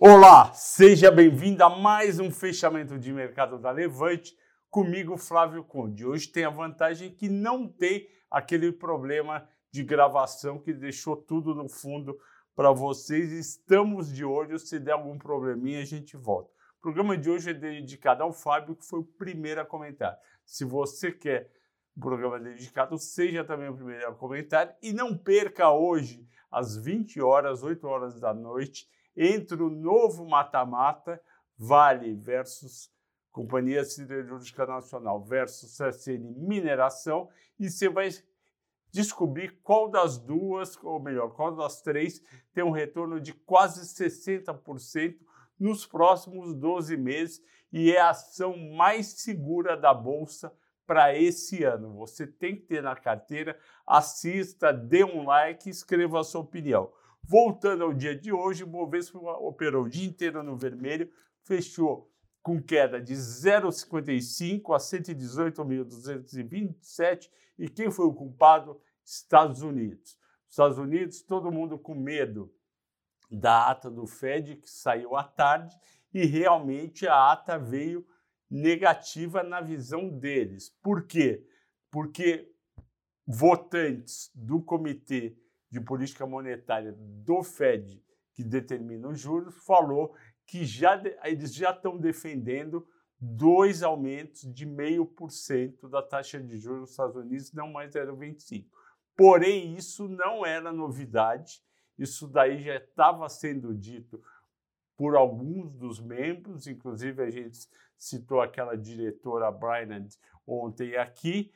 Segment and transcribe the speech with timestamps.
[0.00, 4.38] Olá, seja bem-vindo a mais um fechamento de mercado da Levante,
[4.70, 6.06] comigo Flávio Conde.
[6.06, 11.68] Hoje tem a vantagem que não tem aquele problema de gravação que deixou tudo no
[11.68, 12.16] fundo
[12.54, 13.32] para vocês.
[13.32, 16.48] Estamos de olho, se der algum probleminha a gente volta.
[16.78, 20.16] O programa de hoje é dedicado ao Fábio, que foi o primeiro a comentar.
[20.44, 21.50] Se você quer
[21.96, 27.20] um programa dedicado, seja também o primeiro a comentar e não perca hoje às 20
[27.20, 31.20] horas, 8 horas da noite, entre o novo mata-mata,
[31.56, 32.90] Vale versus
[33.32, 37.28] Companhia Siderúrgica Nacional versus CSN Mineração,
[37.58, 38.10] e você vai
[38.92, 45.18] descobrir qual das duas, ou melhor, qual das três, tem um retorno de quase 60%
[45.58, 50.52] nos próximos 12 meses e é a ação mais segura da Bolsa
[50.86, 51.94] para esse ano.
[51.96, 56.90] Você tem que ter na carteira, assista, dê um like, escreva a sua opinião.
[57.22, 62.10] Voltando ao dia de hoje, o Bovespa operou o dia inteiro no vermelho, fechou
[62.42, 68.80] com queda de 0,55 a 118.227 e quem foi o culpado?
[69.04, 70.18] Estados Unidos.
[70.48, 72.52] Estados Unidos, todo mundo com medo
[73.30, 75.76] da ata do Fed que saiu à tarde
[76.12, 78.06] e realmente a ata veio
[78.50, 80.70] negativa na visão deles.
[80.82, 81.46] Por quê?
[81.90, 82.50] Porque
[83.26, 85.36] votantes do Comitê
[85.70, 88.02] de Política Monetária do Fed,
[88.34, 90.14] que determina os juros, falou
[90.46, 92.86] que já, eles já estão defendendo
[93.20, 98.66] dois aumentos de 0,5% da taxa de juros nos Estados Unidos, não mais 0,25%.
[99.16, 101.60] Porém, isso não era novidade,
[101.98, 104.22] isso daí já estava sendo dito
[104.96, 107.58] por alguns dos membros, inclusive a gente
[107.96, 110.08] citou aquela diretora Bryant
[110.46, 111.52] ontem aqui,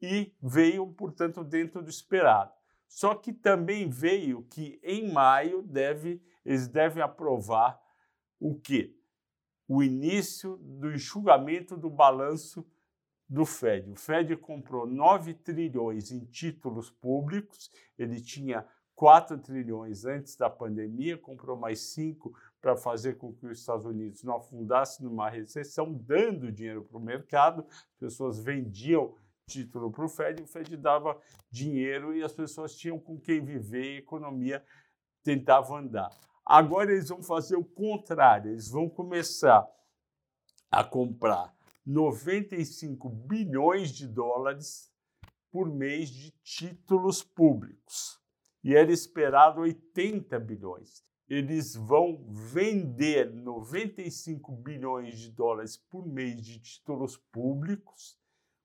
[0.00, 2.52] e veio, portanto, dentro do esperado.
[2.92, 7.80] Só que também veio que em maio deve, eles devem aprovar
[8.38, 8.94] o quê?
[9.66, 12.62] O início do enxugamento do balanço
[13.26, 13.90] do Fed.
[13.90, 21.16] O Fed comprou 9 trilhões em títulos públicos, ele tinha 4 trilhões antes da pandemia,
[21.16, 26.52] comprou mais 5 para fazer com que os Estados Unidos não afundasse numa recessão, dando
[26.52, 29.16] dinheiro para o mercado, as pessoas vendiam
[29.46, 31.18] título para o Fed, o Fed dava
[31.50, 34.64] dinheiro e as pessoas tinham com quem viver e a economia
[35.22, 36.10] tentava andar.
[36.44, 39.68] Agora eles vão fazer o contrário, eles vão começar
[40.70, 41.54] a comprar
[41.84, 44.90] 95 bilhões de dólares
[45.50, 48.20] por mês de títulos públicos.
[48.64, 51.04] E era esperado 80 bilhões.
[51.28, 58.21] Eles vão vender 95 bilhões de dólares por mês de títulos públicos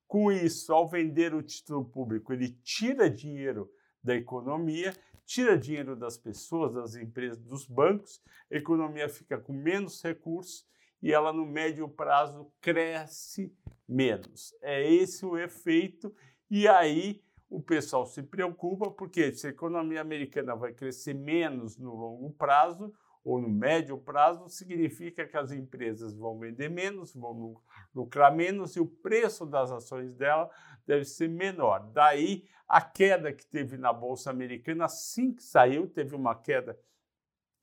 [0.07, 3.69] com isso, ao vender o título público, ele tira dinheiro
[4.01, 4.94] da economia,
[5.25, 10.66] tira dinheiro das pessoas, das empresas, dos bancos, a economia fica com menos recursos
[11.01, 13.53] e ela no médio prazo cresce
[13.88, 14.56] menos.
[14.62, 16.16] É esse o efeito
[16.50, 21.94] e aí o pessoal se preocupa porque se a economia americana vai crescer menos no
[21.94, 22.94] longo prazo,
[23.27, 27.61] ou no médio prazo, significa que as empresas vão vender menos, vão
[27.93, 30.49] lucrar menos e o preço das ações dela
[30.85, 31.91] deve ser menor.
[31.91, 36.79] Daí a queda que teve na Bolsa Americana, assim que saiu, teve uma queda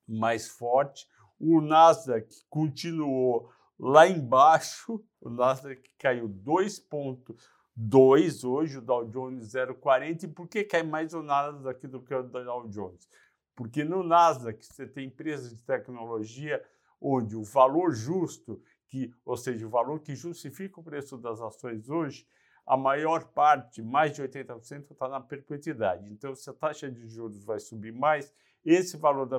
[0.07, 1.09] mais forte.
[1.41, 10.25] O Nasdaq continuou lá embaixo, o Nasdaq caiu 2,2 hoje, o Dow Jones 0,40.
[10.25, 13.09] E por que cai mais o Nasdaq do que o Dow Jones?
[13.55, 16.63] Porque no Nasdaq você tem empresas de tecnologia
[17.01, 21.89] onde o valor justo, que, ou seja, o valor que justifica o preço das ações
[21.89, 22.27] hoje,
[22.67, 26.11] a maior parte, mais de 80%, está na perpetuidade.
[26.11, 28.33] Então, se a taxa de juros vai subir mais,
[28.65, 29.39] esse valor da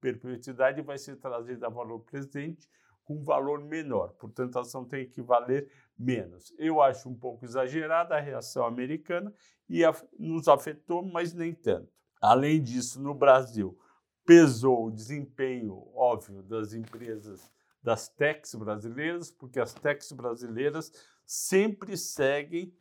[0.00, 2.68] perpetuidade vai ser trazido a valor presente
[3.02, 4.12] com valor menor.
[4.14, 6.52] Portanto, a ação tem que valer menos.
[6.58, 9.32] Eu acho um pouco exagerada a reação americana
[9.70, 9.80] e
[10.18, 11.90] nos afetou, mas nem tanto.
[12.26, 13.78] Além disso, no Brasil,
[14.24, 20.90] pesou o desempenho, óbvio, das empresas, das techs brasileiras, porque as techs brasileiras
[21.24, 22.76] sempre seguem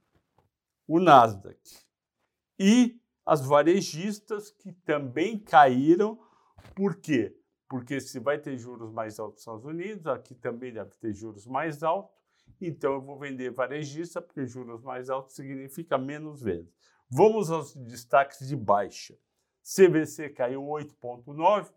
[0.88, 1.60] o Nasdaq.
[2.58, 6.20] E as varejistas que também caíram,
[6.76, 7.38] por quê?
[7.70, 11.46] Porque se vai ter juros mais altos nos Estados Unidos, aqui também deve ter juros
[11.46, 12.16] mais altos,
[12.60, 16.74] então eu vou vender varejista, porque juros mais altos significa menos vendas.
[17.08, 19.16] Vamos aos destaques de baixa.
[19.66, 21.72] CVC caiu 8,9,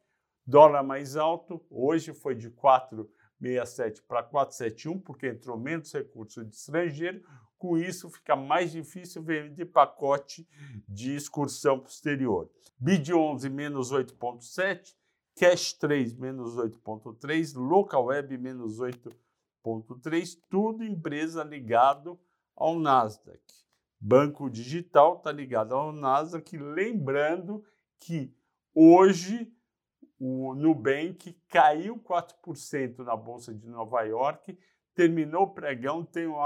[0.47, 7.23] dólar mais alto, hoje foi de 4,67 para 4,71, porque entrou menos recursos de estrangeiro,
[7.57, 10.47] com isso fica mais difícil vender pacote
[10.87, 12.51] de excursão posterior.
[12.79, 14.95] BID 11 menos 8,7,
[15.35, 22.21] Cash 3 menos 8,3%, Local Web menos 8,3%, tudo empresa ligado
[22.55, 23.41] ao Nasdaq.
[23.99, 27.65] Banco Digital está ligado ao Nasdaq, lembrando
[28.01, 28.35] que
[28.75, 29.53] hoje
[30.19, 34.59] o Nubank caiu 4% na Bolsa de Nova York,
[34.95, 36.41] terminou o pregão, tem o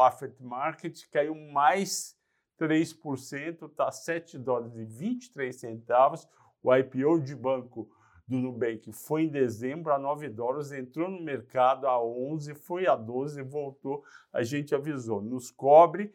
[0.00, 2.14] Affect Market, caiu mais
[2.58, 6.28] 3%, está 7 dólares e 23 centavos.
[6.62, 7.90] O IPO de banco
[8.28, 12.94] do Nubank foi em dezembro a 9 dólares, entrou no mercado a 11, foi a
[12.94, 16.14] 12, voltou, a gente avisou, nos cobre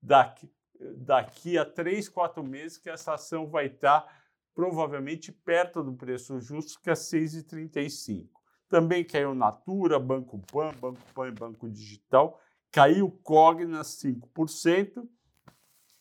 [0.00, 0.50] daqui,
[0.96, 4.22] daqui a 3, 4 meses que essa ação vai estar
[4.54, 8.28] provavelmente perto do preço justo, que é 6,35.
[8.68, 12.40] Também caiu Natura, Banco Pan, Banco Pan e Banco Digital.
[12.70, 15.06] Caiu Cogna 5%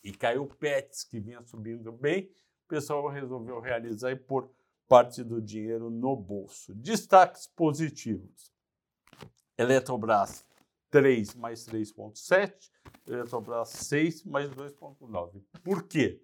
[0.03, 2.31] e caiu Pets, que vinha subindo bem.
[2.65, 4.49] O pessoal resolveu realizar e pôr
[4.87, 6.73] parte do dinheiro no bolso.
[6.75, 8.51] Destaques positivos.
[9.57, 10.45] Eletrobras
[10.89, 12.71] 3 mais 3,7,
[13.13, 15.41] Eletrobras 6 mais 2,9.
[15.63, 16.21] Por quê?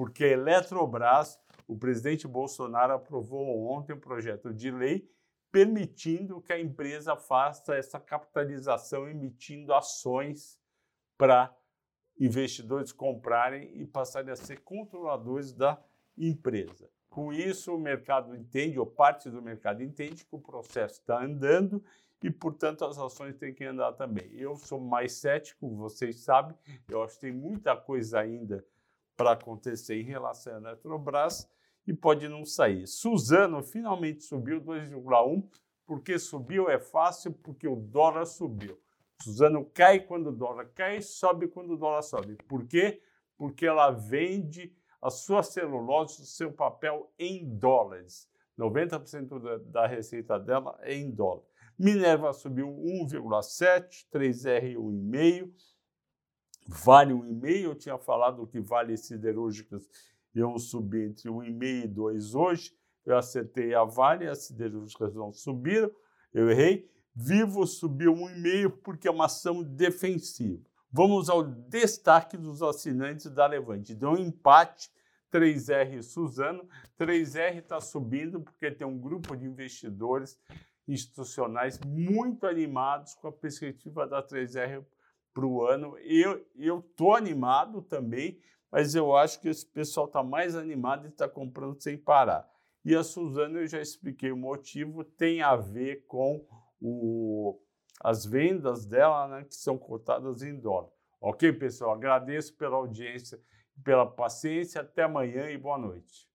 [0.00, 5.06] porque a Eletrobras, o presidente Bolsonaro aprovou ontem um projeto de lei
[5.52, 10.58] permitindo que a empresa faça essa capitalização emitindo ações
[11.18, 11.54] para
[12.18, 15.78] investidores comprarem e passarem a ser controladores da
[16.16, 16.88] empresa.
[17.10, 21.84] Com isso, o mercado entende, ou parte do mercado entende, que o processo está andando
[22.22, 24.30] e, portanto, as ações têm que andar também.
[24.34, 26.56] Eu sou mais cético, vocês sabem,
[26.88, 28.64] eu acho que tem muita coisa ainda
[29.16, 31.48] para acontecer em relação à Eletrobras
[31.86, 32.86] e pode não sair.
[32.86, 35.44] Suzano finalmente subiu 2,1,
[35.86, 38.78] porque subiu é fácil, porque o dólar subiu.
[39.22, 42.36] Suzano cai quando o dólar cai, sobe quando o dólar sobe.
[42.48, 43.02] Por quê?
[43.36, 48.28] Porque ela vende a sua celulose, o seu papel em dólares.
[48.58, 51.49] 90% da, da receita dela é em dólar.
[51.80, 55.50] Minerva subiu 1,7, 3R 1,5,
[56.68, 59.88] Vale 1,5, eu tinha falado que vale siderúrgicas
[60.34, 62.76] iam subir entre 1,5 e 2 hoje.
[63.02, 65.90] Eu acertei a Vale, as siderúrgicas não subiram,
[66.34, 66.86] eu errei.
[67.14, 70.62] Vivo subiu 1,5 porque é uma ação defensiva.
[70.92, 73.94] Vamos ao destaque dos assinantes da Levante.
[73.94, 74.90] Deu um empate
[75.32, 76.68] 3R Suzano.
[76.98, 80.38] 3R está subindo porque tem um grupo de investidores
[80.92, 84.84] institucionais muito animados com a perspectiva da 3R
[85.32, 85.96] para o ano.
[85.98, 86.44] Eu
[86.80, 88.40] estou animado também,
[88.70, 92.48] mas eu acho que esse pessoal está mais animado e está comprando sem parar.
[92.84, 96.46] E a Suzana, eu já expliquei o motivo, tem a ver com
[96.80, 97.60] o,
[98.02, 100.88] as vendas dela, né, que são cotadas em dólar.
[101.20, 101.92] Ok, pessoal?
[101.92, 103.38] Agradeço pela audiência,
[103.84, 104.80] pela paciência.
[104.80, 106.30] Até amanhã e boa noite.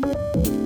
[0.00, 0.57] Thank you.